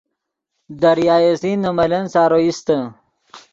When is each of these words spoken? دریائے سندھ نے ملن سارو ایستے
دریائے 0.81 1.31
سندھ 1.41 1.61
نے 1.65 1.71
ملن 1.77 2.03
سارو 2.13 2.37
ایستے 2.43 2.77